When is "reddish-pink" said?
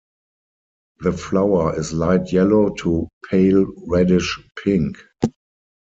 3.85-4.97